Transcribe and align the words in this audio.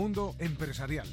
Mundo 0.00 0.32
Empresarial. 0.38 1.06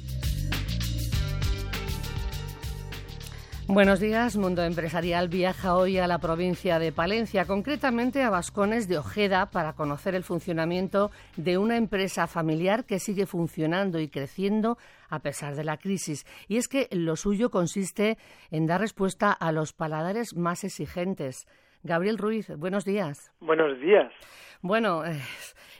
Buenos 3.66 4.00
días, 4.00 4.38
Mundo 4.38 4.64
Empresarial 4.64 5.28
viaja 5.28 5.76
hoy 5.76 5.98
a 5.98 6.06
la 6.06 6.20
provincia 6.20 6.78
de 6.78 6.90
Palencia, 6.90 7.44
concretamente 7.44 8.22
a 8.22 8.30
Vascones 8.30 8.88
de 8.88 8.96
Ojeda, 8.96 9.50
para 9.50 9.74
conocer 9.74 10.14
el 10.14 10.24
funcionamiento 10.24 11.10
de 11.36 11.58
una 11.58 11.76
empresa 11.76 12.26
familiar 12.26 12.86
que 12.86 12.98
sigue 12.98 13.26
funcionando 13.26 14.00
y 14.00 14.08
creciendo 14.08 14.78
a 15.10 15.18
pesar 15.18 15.54
de 15.54 15.64
la 15.64 15.76
crisis. 15.76 16.24
Y 16.48 16.56
es 16.56 16.66
que 16.66 16.88
lo 16.90 17.16
suyo 17.16 17.50
consiste 17.50 18.16
en 18.50 18.64
dar 18.64 18.80
respuesta 18.80 19.32
a 19.32 19.52
los 19.52 19.74
paladares 19.74 20.34
más 20.34 20.64
exigentes. 20.64 21.46
Gabriel 21.82 22.16
Ruiz, 22.16 22.48
buenos 22.56 22.86
días. 22.86 23.34
Buenos 23.40 23.78
días. 23.82 24.10
Bueno, 24.60 25.02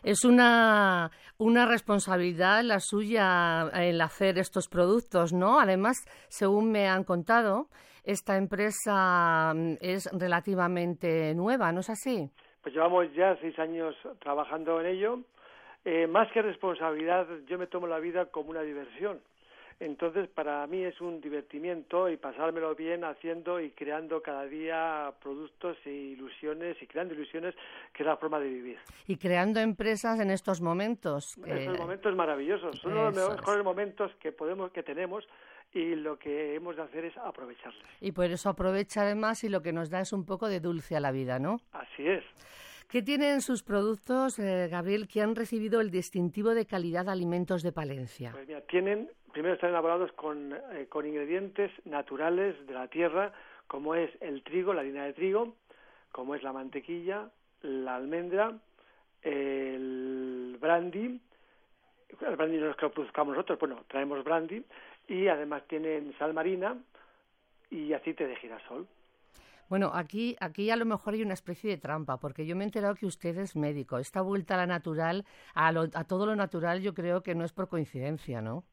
es 0.02 0.24
una, 0.24 1.10
una 1.38 1.66
responsabilidad 1.66 2.62
la 2.62 2.80
suya 2.80 3.70
el 3.74 4.00
hacer 4.00 4.38
estos 4.38 4.68
productos, 4.68 5.32
¿no? 5.32 5.60
Además, 5.60 5.96
según 6.28 6.70
me 6.70 6.88
han 6.88 7.04
contado, 7.04 7.68
esta 8.04 8.36
empresa 8.36 9.52
mm, 9.54 9.74
es 9.80 10.08
relativamente 10.12 11.34
nueva, 11.34 11.72
¿no 11.72 11.80
es 11.80 11.90
así? 11.90 12.30
Pues 12.62 12.74
llevamos 12.74 13.12
ya 13.14 13.36
seis 13.40 13.58
años 13.58 13.94
trabajando 14.20 14.80
en 14.80 14.86
ello. 14.86 15.20
Eh, 15.84 16.06
más 16.06 16.30
que 16.32 16.42
responsabilidad, 16.42 17.26
yo 17.46 17.58
me 17.58 17.66
tomo 17.66 17.86
la 17.86 17.98
vida 17.98 18.26
como 18.26 18.50
una 18.50 18.62
diversión. 18.62 19.20
Entonces, 19.80 20.28
para 20.28 20.66
mí 20.66 20.82
es 20.82 21.00
un 21.00 21.20
divertimiento 21.20 22.08
y 22.08 22.16
pasármelo 22.16 22.74
bien 22.74 23.04
haciendo 23.04 23.60
y 23.60 23.70
creando 23.70 24.20
cada 24.22 24.44
día 24.46 25.12
productos 25.22 25.76
e 25.84 25.90
ilusiones 25.90 26.76
y 26.82 26.86
creando 26.86 27.14
ilusiones, 27.14 27.54
que 27.92 28.02
es 28.02 28.06
la 28.06 28.16
forma 28.16 28.40
de 28.40 28.48
vivir. 28.48 28.78
Y 29.06 29.16
creando 29.16 29.60
empresas 29.60 30.18
en 30.18 30.30
estos 30.30 30.60
momentos. 30.60 31.36
En 31.44 31.58
estos 31.58 31.78
momentos 31.78 32.14
maravillosos. 32.16 32.78
Son 32.80 32.92
los 32.92 33.14
mejores 33.14 33.64
momentos 33.64 34.10
que 34.20 34.32
podemos, 34.32 34.72
que 34.72 34.82
tenemos 34.82 35.24
y 35.72 35.94
lo 35.94 36.18
que 36.18 36.56
hemos 36.56 36.74
de 36.76 36.82
hacer 36.82 37.04
es 37.04 37.16
aprovecharlos. 37.16 37.82
Y 38.00 38.12
por 38.12 38.24
eso 38.24 38.48
aprovecha 38.48 39.02
además 39.02 39.44
y 39.44 39.48
lo 39.48 39.62
que 39.62 39.72
nos 39.72 39.90
da 39.90 40.00
es 40.00 40.12
un 40.12 40.24
poco 40.24 40.48
de 40.48 40.58
dulce 40.58 40.96
a 40.96 41.00
la 41.00 41.12
vida, 41.12 41.38
¿no? 41.38 41.60
Así 41.72 42.06
es. 42.06 42.24
¿Qué 42.88 43.02
tienen 43.02 43.42
sus 43.42 43.62
productos, 43.62 44.38
eh, 44.38 44.66
Gabriel, 44.70 45.08
que 45.08 45.20
han 45.20 45.36
recibido 45.36 45.82
el 45.82 45.90
distintivo 45.90 46.54
de 46.54 46.64
calidad 46.64 47.04
de 47.04 47.10
alimentos 47.10 47.62
de 47.62 47.70
Palencia? 47.70 48.30
Pues 48.32 48.48
mira, 48.48 48.62
tienen 48.62 49.10
primero 49.32 49.54
están 49.54 49.70
elaborados 49.70 50.12
con, 50.12 50.52
eh, 50.52 50.86
con 50.88 51.06
ingredientes 51.06 51.70
naturales 51.84 52.54
de 52.66 52.74
la 52.74 52.88
tierra, 52.88 53.32
como 53.66 53.94
es 53.94 54.10
el 54.20 54.42
trigo, 54.42 54.74
la 54.74 54.80
harina 54.80 55.04
de 55.04 55.12
trigo, 55.12 55.54
como 56.12 56.34
es 56.34 56.42
la 56.42 56.52
mantequilla, 56.52 57.30
la 57.62 57.96
almendra, 57.96 58.58
el 59.22 60.56
brandy, 60.60 61.20
el 62.20 62.36
brandy 62.36 62.56
no 62.58 62.70
es 62.70 62.76
que 62.76 62.86
lo 62.86 62.92
produzcamos 62.92 63.34
nosotros, 63.34 63.58
bueno, 63.58 63.84
traemos 63.88 64.24
brandy, 64.24 64.64
y 65.06 65.28
además 65.28 65.62
tienen 65.68 66.14
sal 66.18 66.34
marina 66.34 66.76
y 67.70 67.92
aceite 67.92 68.26
de 68.26 68.36
girasol. 68.36 68.86
Bueno, 69.68 69.90
aquí, 69.92 70.34
aquí 70.40 70.70
a 70.70 70.76
lo 70.76 70.86
mejor 70.86 71.12
hay 71.12 71.22
una 71.22 71.34
especie 71.34 71.70
de 71.70 71.76
trampa, 71.76 72.16
porque 72.16 72.46
yo 72.46 72.56
me 72.56 72.64
he 72.64 72.66
enterado 72.66 72.94
que 72.94 73.04
usted 73.04 73.36
es 73.36 73.54
médico. 73.54 73.98
Esta 73.98 74.22
vuelta 74.22 74.54
a 74.54 74.56
la 74.58 74.66
natural, 74.66 75.26
a, 75.54 75.68
a 75.68 76.04
todo 76.04 76.24
lo 76.24 76.34
natural, 76.36 76.80
yo 76.80 76.94
creo 76.94 77.22
que 77.22 77.34
no 77.34 77.44
es 77.44 77.52
por 77.52 77.68
coincidencia, 77.68 78.40
¿no? 78.40 78.64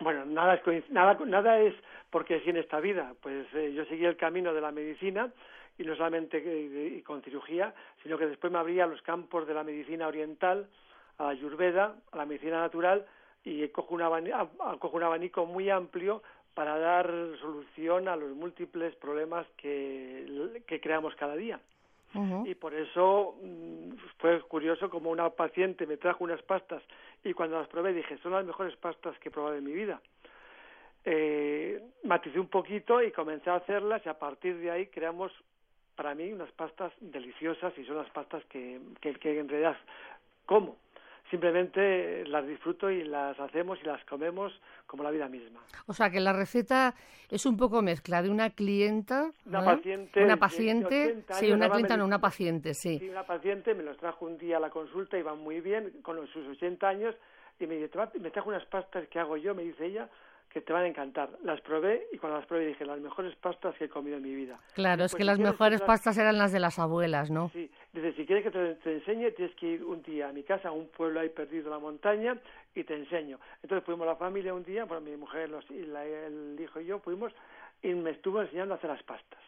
Bueno, 0.00 0.24
nada 0.26 0.54
es, 0.54 0.90
nada, 0.90 1.16
nada 1.24 1.58
es 1.60 1.74
porque 2.10 2.40
si 2.40 2.50
en 2.50 2.58
esta 2.58 2.80
vida, 2.80 3.14
pues 3.22 3.46
eh, 3.54 3.72
yo 3.72 3.84
seguí 3.86 4.04
el 4.04 4.16
camino 4.16 4.52
de 4.52 4.60
la 4.60 4.72
medicina 4.72 5.32
y 5.78 5.84
no 5.84 5.96
solamente 5.96 7.02
con 7.04 7.22
cirugía, 7.22 7.74
sino 8.02 8.18
que 8.18 8.26
después 8.26 8.52
me 8.52 8.58
abría 8.58 8.84
a 8.84 8.88
los 8.88 9.02
campos 9.02 9.46
de 9.46 9.54
la 9.54 9.62
medicina 9.62 10.06
oriental, 10.06 10.68
a 11.18 11.24
la 11.24 11.28
ayurveda, 11.30 11.96
a 12.12 12.16
la 12.16 12.26
medicina 12.26 12.60
natural 12.60 13.06
y 13.44 13.66
cojo 13.68 13.94
un, 13.94 14.02
abanico, 14.02 14.50
cojo 14.78 14.96
un 14.96 15.02
abanico 15.02 15.46
muy 15.46 15.70
amplio 15.70 16.22
para 16.54 16.78
dar 16.78 17.06
solución 17.40 18.08
a 18.08 18.16
los 18.16 18.30
múltiples 18.30 18.94
problemas 18.96 19.46
que, 19.56 20.62
que 20.66 20.80
creamos 20.80 21.14
cada 21.16 21.36
día. 21.36 21.60
Y 22.46 22.54
por 22.54 22.72
eso 22.72 23.36
mm, 23.42 23.75
fue 24.18 24.40
curioso 24.42 24.88
como 24.88 25.10
una 25.10 25.28
paciente 25.30 25.86
me 25.86 25.96
trajo 25.96 26.24
unas 26.24 26.42
pastas 26.42 26.82
y 27.24 27.32
cuando 27.32 27.58
las 27.58 27.68
probé 27.68 27.92
dije, 27.92 28.18
son 28.18 28.32
las 28.32 28.44
mejores 28.44 28.76
pastas 28.76 29.18
que 29.18 29.28
he 29.28 29.32
probado 29.32 29.56
en 29.56 29.64
mi 29.64 29.72
vida. 29.72 30.00
Eh, 31.04 31.80
maticé 32.04 32.40
un 32.40 32.48
poquito 32.48 33.02
y 33.02 33.12
comencé 33.12 33.50
a 33.50 33.56
hacerlas 33.56 34.02
y 34.04 34.08
a 34.08 34.18
partir 34.18 34.56
de 34.58 34.70
ahí 34.70 34.86
creamos 34.86 35.32
para 35.94 36.14
mí 36.14 36.32
unas 36.32 36.50
pastas 36.52 36.92
deliciosas 37.00 37.76
y 37.78 37.84
son 37.84 37.96
las 37.96 38.10
pastas 38.10 38.44
que, 38.46 38.80
que, 39.00 39.14
que 39.14 39.38
en 39.38 39.48
realidad 39.48 39.76
como 40.44 40.76
simplemente 41.30 42.24
las 42.26 42.46
disfruto 42.46 42.90
y 42.90 43.04
las 43.04 43.38
hacemos 43.40 43.78
y 43.82 43.86
las 43.86 44.04
comemos 44.04 44.52
como 44.86 45.02
la 45.02 45.10
vida 45.10 45.28
misma. 45.28 45.60
O 45.86 45.92
sea 45.92 46.10
que 46.10 46.20
la 46.20 46.32
receta 46.32 46.94
es 47.30 47.46
un 47.46 47.56
poco 47.56 47.82
mezcla 47.82 48.22
de 48.22 48.30
una 48.30 48.50
clienta, 48.50 49.30
una 49.46 49.64
paciente, 49.64 50.24
una 50.24 50.36
paciente, 50.36 51.24
sí, 51.30 51.50
una 51.50 51.68
clienta, 51.68 51.96
no, 51.96 52.04
una 52.04 52.20
paciente, 52.20 52.74
sí. 52.74 52.98
Sí, 52.98 53.08
una 53.08 53.24
paciente 53.24 53.74
me 53.74 53.82
los 53.82 53.96
trajo 53.96 54.26
un 54.26 54.38
día 54.38 54.58
a 54.58 54.60
la 54.60 54.70
consulta, 54.70 55.18
iba 55.18 55.34
muy 55.34 55.60
bien, 55.60 55.92
con 56.02 56.24
sus 56.28 56.46
80 56.46 56.88
años, 56.88 57.14
y 57.58 57.66
me 57.66 57.76
dice, 57.76 57.90
me 58.20 58.30
trajo 58.30 58.50
unas 58.50 58.64
pastas 58.66 59.08
que 59.08 59.18
hago 59.18 59.36
yo, 59.36 59.54
me 59.54 59.62
dice 59.62 59.86
ella, 59.86 60.08
que 60.56 60.60
te 60.60 60.72
van 60.72 60.84
a 60.84 60.88
encantar. 60.88 61.28
Las 61.42 61.60
probé 61.60 62.06
y 62.12 62.18
cuando 62.18 62.38
las 62.38 62.46
probé 62.46 62.66
dije, 62.66 62.86
las 62.86 62.98
mejores 62.98 63.34
pastas 63.36 63.74
que 63.76 63.84
he 63.84 63.88
comido 63.88 64.16
en 64.16 64.22
mi 64.22 64.34
vida. 64.34 64.58
Claro, 64.74 65.04
es 65.04 65.14
que 65.14 65.24
las 65.24 65.38
mejores 65.38 65.82
pastas 65.82 66.16
eran 66.16 66.38
las 66.38 66.52
de 66.52 66.60
las 66.60 66.78
abuelas, 66.78 67.30
¿no? 67.30 67.50
Sí, 67.50 67.65
si 68.14 68.26
quieres 68.26 68.44
que 68.44 68.50
te, 68.50 68.92
enseñe, 68.92 69.30
tienes 69.32 69.54
que 69.56 69.66
ir 69.66 69.84
un 69.84 70.02
día 70.02 70.28
a 70.28 70.32
mi 70.32 70.42
casa, 70.42 70.68
a 70.68 70.72
un 70.72 70.88
pueblo 70.88 71.20
ahí 71.20 71.28
perdido 71.28 71.66
en 71.66 71.70
la 71.70 71.78
montaña, 71.78 72.36
y 72.74 72.84
te 72.84 72.94
enseño. 72.94 73.38
Entonces 73.62 73.84
fuimos 73.84 74.06
la 74.06 74.16
familia 74.16 74.54
un 74.54 74.64
día, 74.64 74.84
bueno, 74.84 75.00
mi 75.00 75.16
mujer, 75.16 75.48
los, 75.48 75.64
y 75.70 75.80
el 75.80 76.56
hijo 76.60 76.80
y 76.80 76.86
yo 76.86 76.98
fuimos, 77.00 77.32
y 77.82 77.94
me 77.94 78.10
estuvo 78.10 78.42
enseñando 78.42 78.74
a 78.74 78.76
hacer 78.76 78.90
las 78.90 79.02
pastas. 79.02 79.40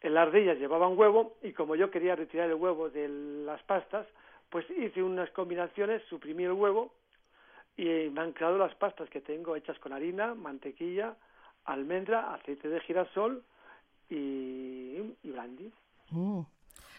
En 0.00 0.14
las 0.14 0.32
de 0.32 0.42
ellas 0.42 0.58
llevaban 0.58 0.98
huevo, 0.98 1.36
y 1.42 1.52
como 1.52 1.76
yo 1.76 1.90
quería 1.90 2.16
retirar 2.16 2.48
el 2.48 2.54
huevo 2.54 2.90
de 2.90 3.08
las 3.08 3.62
pastas, 3.64 4.06
pues 4.50 4.68
hice 4.70 5.02
unas 5.02 5.30
combinaciones, 5.30 6.02
suprimí 6.08 6.44
el 6.44 6.52
huevo, 6.52 6.92
y 7.76 7.84
me 8.10 8.20
han 8.20 8.32
creado 8.32 8.56
las 8.56 8.74
pastas 8.76 9.10
que 9.10 9.20
tengo 9.20 9.56
hechas 9.56 9.78
con 9.78 9.92
harina, 9.92 10.34
mantequilla, 10.34 11.16
almendra, 11.64 12.34
aceite 12.34 12.68
de 12.68 12.80
girasol 12.80 13.42
y, 14.08 15.16
y 15.22 15.30
brandy. 15.30 15.72
Mm, 16.10 16.42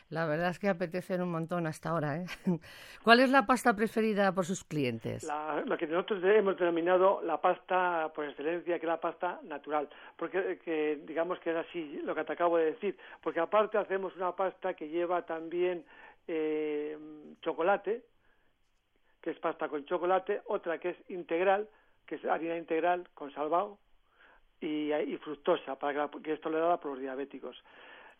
la 0.09 0.25
verdad 0.25 0.49
es 0.49 0.59
que 0.59 0.69
apetecen 0.69 1.21
un 1.21 1.31
montón 1.31 1.67
hasta 1.67 1.89
ahora. 1.89 2.17
¿eh? 2.17 2.25
¿Cuál 3.03 3.19
es 3.19 3.29
la 3.29 3.45
pasta 3.45 3.75
preferida 3.75 4.33
por 4.33 4.45
sus 4.45 4.63
clientes? 4.63 5.23
La, 5.23 5.63
lo 5.65 5.77
que 5.77 5.87
nosotros 5.87 6.23
hemos 6.23 6.57
denominado 6.57 7.21
la 7.23 7.41
pasta 7.41 8.11
por 8.13 8.25
excelencia, 8.25 8.79
que 8.79 8.85
es 8.85 8.89
la 8.89 8.99
pasta 8.99 9.39
natural, 9.43 9.89
porque 10.15 10.59
que, 10.63 10.99
digamos 11.05 11.39
que 11.39 11.51
es 11.51 11.57
así 11.57 12.01
lo 12.03 12.13
que 12.13 12.23
te 12.23 12.33
acabo 12.33 12.57
de 12.57 12.71
decir, 12.71 12.97
porque 13.21 13.39
aparte 13.39 13.77
hacemos 13.77 14.15
una 14.15 14.35
pasta 14.35 14.73
que 14.73 14.89
lleva 14.89 15.23
también 15.23 15.83
eh, 16.27 16.97
chocolate, 17.41 18.03
que 19.21 19.31
es 19.31 19.39
pasta 19.39 19.67
con 19.67 19.85
chocolate, 19.85 20.41
otra 20.45 20.77
que 20.77 20.89
es 20.89 21.09
integral, 21.09 21.67
que 22.05 22.15
es 22.15 22.25
harina 22.25 22.57
integral 22.57 23.07
con 23.15 23.31
salvado 23.33 23.79
y, 24.61 25.17
fructosa, 25.17 25.75
para 25.77 26.09
que, 26.23 26.33
esto 26.33 26.49
le 26.49 26.59
da 26.59 26.79
por 26.79 26.91
los 26.91 26.99
diabéticos. 26.99 27.61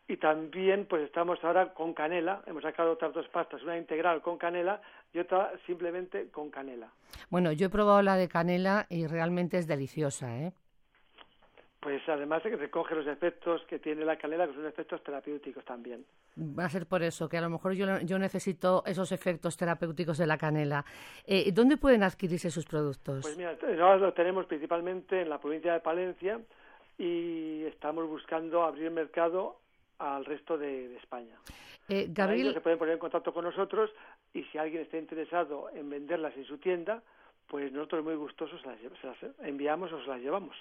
Y 0.08 0.18
también 0.18 0.86
pues 0.86 1.04
estamos 1.04 1.44
ahora 1.44 1.74
con 1.74 1.94
canela, 1.94 2.44
hemos 2.46 2.62
sacado 2.62 2.92
otras 2.92 3.14
dos 3.14 3.28
pastas, 3.30 3.64
una 3.64 3.78
integral 3.78 4.22
con 4.22 4.38
canela 4.38 4.80
y 5.12 5.20
otra 5.20 5.52
simplemente 5.66 6.30
con 6.30 6.52
canela. 6.52 6.92
Bueno, 7.30 7.52
yo 7.52 7.68
he 7.68 7.70
probado 7.70 8.02
la 8.04 8.16
de 8.16 8.28
canela 8.28 8.86
y 8.90 9.08
realmente 9.08 9.58
es 9.58 9.68
deliciosa, 9.68 10.38
¿eh? 10.38 10.54
Pues 11.80 12.02
además 12.08 12.44
de 12.44 12.50
que 12.50 12.56
recoge 12.56 12.96
los 12.96 13.06
efectos 13.06 13.62
que 13.68 13.78
tiene 13.78 14.06
la 14.06 14.18
canela, 14.18 14.48
que 14.48 14.56
son 14.56 14.66
efectos 14.66 15.04
terapéuticos 15.04 15.64
también. 15.66 16.04
Va 16.38 16.66
a 16.66 16.70
ser 16.70 16.88
por 16.88 17.04
eso, 17.04 17.30
que 17.30 17.38
a 17.38 17.42
lo 17.42 17.50
mejor 17.52 17.74
yo, 17.74 18.00
yo 18.02 18.18
necesito 18.18 18.84
esos 18.88 19.12
efectos 19.12 19.56
terapéuticos 19.56 20.18
de 20.18 20.26
la 20.26 20.38
canela. 20.38 20.84
Eh, 21.28 21.52
¿Dónde 21.52 21.78
pueden 21.78 22.02
adquirirse 22.02 22.50
sus 22.50 22.66
productos? 22.66 23.22
Pues 23.22 23.38
mira, 23.38 23.52
nosotros 23.52 24.02
lo 24.02 24.14
tenemos 24.14 24.48
principalmente 24.48 25.22
en 25.22 25.30
la 25.30 25.40
provincia 25.40 25.74
de 25.74 25.80
Palencia 25.80 26.40
y 26.98 27.64
estamos 27.66 28.08
buscando 28.08 28.64
abrir 28.64 28.90
mercado 28.90 29.60
al 30.00 30.26
resto 30.26 30.58
de, 30.58 30.96
España. 30.98 31.36
Eh, 31.88 32.08
Gabriel... 32.10 32.54
se 32.54 32.62
pueden 32.62 32.80
poner 32.80 32.94
en 32.94 33.00
contacto 33.00 33.34
con 33.34 33.46
nosotros 33.46 33.92
y 34.34 34.44
si 34.46 34.58
alguien 34.58 34.84
está 34.84 34.98
interesado 34.98 35.70
en 35.74 35.90
venderlas 35.90 36.36
en 36.36 36.46
su 36.46 36.58
tienda, 36.58 37.02
pues 37.48 37.72
nosotros 37.72 38.04
muy 38.04 38.16
gustosos 38.16 38.64
las, 38.66 38.78
se 38.80 39.08
las 39.08 39.18
enviamos 39.42 39.92
o 39.94 40.02
se 40.02 40.08
las 40.08 40.20
llevamos. 40.20 40.56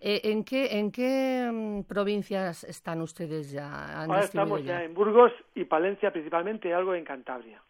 Eh, 0.00 0.20
¿En 0.24 0.44
qué, 0.44 0.78
en 0.78 0.90
qué 0.90 1.48
mm, 1.52 1.82
provincias 1.82 2.64
están 2.64 3.00
ustedes 3.00 3.52
ya? 3.52 4.02
Ahora 4.02 4.20
estamos 4.20 4.64
ya? 4.64 4.82
en 4.82 4.92
Burgos 4.92 5.32
y 5.54 5.64
Palencia 5.64 6.10
principalmente, 6.12 6.68
y 6.68 6.72
algo 6.72 6.94
en 6.94 7.04
Cantabria. 7.04 7.62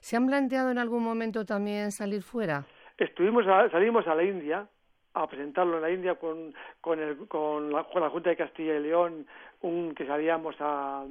¿Se 0.00 0.16
han 0.16 0.26
planteado 0.26 0.70
en 0.70 0.78
algún 0.78 1.04
momento 1.04 1.44
también 1.44 1.92
salir 1.92 2.22
fuera? 2.22 2.66
Estuvimos 2.98 3.44
salimos 3.70 4.06
a 4.06 4.14
la 4.14 4.24
India 4.24 4.68
a 5.14 5.26
presentarlo 5.26 5.76
en 5.76 5.82
la 5.82 5.90
India 5.90 6.14
con, 6.14 6.54
con, 6.80 7.00
el, 7.00 7.28
con, 7.28 7.72
la, 7.72 7.84
con 7.84 8.02
la 8.02 8.10
Junta 8.10 8.30
de 8.30 8.36
Castilla 8.36 8.76
y 8.76 8.80
León, 8.80 9.26
un, 9.62 9.94
que 9.94 10.06
salíamos 10.06 10.54
a, 10.60 11.04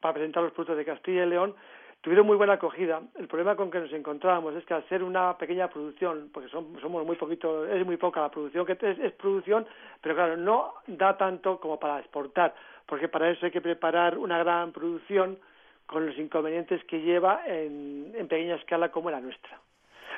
para 0.00 0.14
presentar 0.14 0.42
los 0.42 0.52
productos 0.52 0.76
de 0.76 0.84
Castilla 0.84 1.24
y 1.24 1.28
León, 1.28 1.54
tuvieron 2.00 2.26
muy 2.26 2.36
buena 2.36 2.54
acogida. 2.54 3.00
El 3.16 3.28
problema 3.28 3.56
con 3.56 3.70
que 3.70 3.80
nos 3.80 3.92
encontrábamos 3.92 4.54
es 4.54 4.64
que 4.66 4.74
al 4.74 4.86
ser 4.88 5.02
una 5.02 5.38
pequeña 5.38 5.68
producción, 5.68 6.28
porque 6.32 6.50
somos 6.50 7.06
muy 7.06 7.16
poquito, 7.16 7.66
es 7.66 7.84
muy 7.86 7.96
poca 7.96 8.20
la 8.20 8.30
producción, 8.30 8.66
que 8.66 8.76
es, 8.80 9.12
producción, 9.12 9.66
pero 10.02 10.14
claro, 10.14 10.36
no 10.36 10.74
da 10.86 11.16
tanto 11.16 11.58
como 11.58 11.80
para 11.80 12.00
exportar, 12.00 12.54
porque 12.86 13.08
para 13.08 13.30
eso 13.30 13.46
hay 13.46 13.52
que 13.52 13.62
preparar 13.62 14.18
una 14.18 14.38
gran 14.38 14.72
producción 14.72 15.38
con 15.86 16.06
los 16.06 16.18
inconvenientes 16.18 16.84
que 16.84 17.00
lleva 17.00 17.42
en, 17.46 18.12
en 18.14 18.28
pequeña 18.28 18.56
escala 18.56 18.90
como 18.90 19.10
la 19.10 19.20
nuestra. 19.20 19.58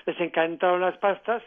Les 0.07 0.19
encantaron 0.21 0.81
las 0.81 0.97
pastas, 0.99 1.43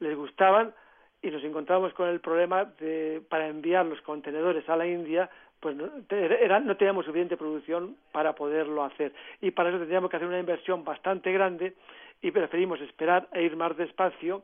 les 0.00 0.16
gustaban 0.16 0.74
y 1.22 1.30
nos 1.30 1.42
encontramos 1.42 1.92
con 1.94 2.08
el 2.08 2.20
problema 2.20 2.64
de 2.64 3.22
para 3.28 3.48
enviar 3.48 3.86
los 3.86 4.00
contenedores 4.02 4.68
a 4.68 4.76
la 4.76 4.86
India 4.86 5.28
pues 5.60 5.74
no, 5.74 5.86
no 5.86 6.76
teníamos 6.76 7.04
suficiente 7.04 7.36
producción 7.36 7.96
para 8.12 8.34
poderlo 8.34 8.84
hacer. 8.84 9.12
Y 9.40 9.50
para 9.50 9.70
eso 9.70 9.78
tendríamos 9.78 10.08
que 10.08 10.16
hacer 10.16 10.28
una 10.28 10.38
inversión 10.38 10.84
bastante 10.84 11.32
grande 11.32 11.74
y 12.22 12.30
preferimos 12.30 12.80
esperar 12.80 13.28
e 13.32 13.42
ir 13.42 13.56
más 13.56 13.76
despacio 13.76 14.42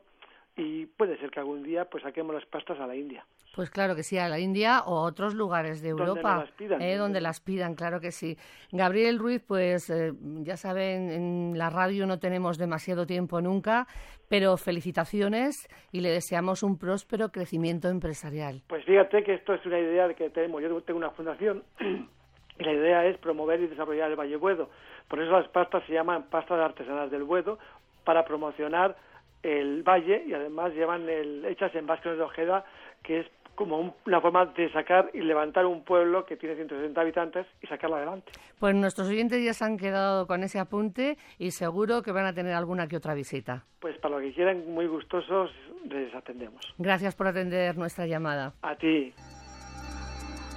y 0.55 0.85
puede 0.85 1.17
ser 1.17 1.31
que 1.31 1.39
algún 1.39 1.63
día 1.63 1.85
pues 1.85 2.03
saquemos 2.03 2.33
las 2.33 2.45
pastas 2.45 2.79
a 2.79 2.87
la 2.87 2.95
India. 2.95 3.25
Pues 3.55 3.69
claro 3.69 3.95
que 3.95 4.03
sí, 4.03 4.17
a 4.17 4.27
la 4.27 4.37
India 4.37 4.81
o 4.85 4.97
a 4.97 5.03
otros 5.03 5.33
lugares 5.33 5.81
de 5.81 5.89
Europa, 5.89 6.13
donde 6.15 6.45
las 6.45 6.51
pidan, 6.51 6.81
eh, 6.81 6.95
donde 6.97 7.21
las 7.21 7.39
pidan, 7.39 7.75
claro 7.75 8.01
que 8.01 8.11
sí. 8.11 8.37
Gabriel 8.71 9.17
Ruiz, 9.17 9.41
pues 9.47 9.89
eh, 9.89 10.11
ya 10.43 10.57
saben, 10.57 11.09
en 11.09 11.57
la 11.57 11.69
radio 11.69 12.05
no 12.05 12.19
tenemos 12.19 12.57
demasiado 12.57 13.05
tiempo 13.05 13.39
nunca, 13.39 13.87
pero 14.27 14.57
felicitaciones 14.57 15.69
y 15.93 16.01
le 16.01 16.09
deseamos 16.09 16.63
un 16.63 16.77
próspero 16.77 17.29
crecimiento 17.29 17.87
empresarial. 17.87 18.61
Pues 18.67 18.83
fíjate 18.83 19.23
que 19.23 19.35
esto 19.35 19.53
es 19.53 19.65
una 19.65 19.79
idea 19.79 20.13
que 20.13 20.29
tenemos. 20.29 20.61
Yo 20.61 20.81
tengo 20.81 20.97
una 20.97 21.11
fundación 21.11 21.63
y 21.79 22.63
la 22.63 22.73
idea 22.73 23.05
es 23.05 23.17
promover 23.19 23.61
y 23.61 23.67
desarrollar 23.67 24.11
el 24.11 24.19
Valle 24.19 24.35
Buedo. 24.35 24.69
Por 25.07 25.21
eso 25.21 25.31
las 25.31 25.47
pastas 25.47 25.83
se 25.85 25.93
llaman 25.93 26.23
pastas 26.29 26.59
artesanales 26.59 27.11
del 27.11 27.23
Buedo 27.23 27.57
para 28.03 28.25
promocionar 28.25 28.97
el 29.45 29.83
valle 29.83 30.23
y 30.25 30.33
además 30.33 30.73
llevan 30.73 31.07
el, 31.07 31.45
hechas 31.45 31.73
en 31.75 31.85
básquetes 31.85 32.17
de 32.17 32.23
Ojeda, 32.23 32.65
que 33.03 33.19
es 33.19 33.27
como 33.53 33.95
una 34.05 34.19
forma 34.19 34.47
de 34.47 34.69
sacar 34.73 35.11
y 35.13 35.21
levantar 35.21 35.65
un 35.65 35.85
pueblo 35.85 36.25
que 36.25 36.35
tiene 36.35 36.55
160 36.55 36.99
habitantes 36.99 37.47
y 37.61 37.67
sacarlo 37.67 37.95
adelante. 37.95 38.31
Pues 38.59 38.75
nuestros 38.75 39.07
oyentes 39.07 39.43
ya 39.43 39.53
se 39.53 39.63
han 39.63 39.77
quedado 39.77 40.27
con 40.27 40.43
ese 40.43 40.59
apunte 40.59 41.17
y 41.37 41.51
seguro 41.51 42.01
que 42.01 42.11
van 42.11 42.25
a 42.25 42.33
tener 42.33 42.53
alguna 42.53 42.87
que 42.87 42.97
otra 42.97 43.13
visita. 43.13 43.63
Pues 43.79 43.97
para 43.99 44.15
lo 44.15 44.21
que 44.21 44.33
quieran, 44.33 44.65
muy 44.67 44.87
gustosos, 44.87 45.51
les 45.85 46.13
atendemos. 46.13 46.73
Gracias 46.77 47.15
por 47.15 47.27
atender 47.27 47.77
nuestra 47.77 48.07
llamada. 48.07 48.53
A 48.61 48.75
ti. 48.75 49.13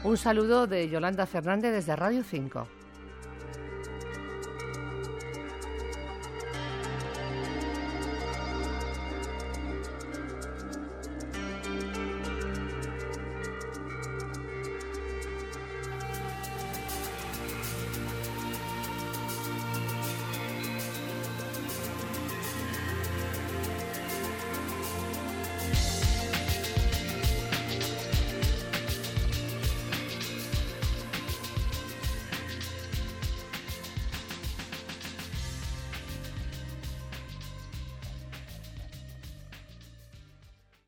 Un 0.02 0.16
saludo 0.16 0.66
de 0.66 0.88
Yolanda 0.88 1.26
Fernández 1.26 1.72
desde 1.72 1.94
Radio 1.94 2.22
5. 2.22 2.77